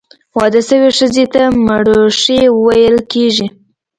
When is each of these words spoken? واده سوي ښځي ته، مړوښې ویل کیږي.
واده 0.37 0.61
سوي 0.69 0.89
ښځي 0.97 1.25
ته، 1.33 1.43
مړوښې 1.65 2.41
ویل 2.65 2.97
کیږي. 3.11 3.47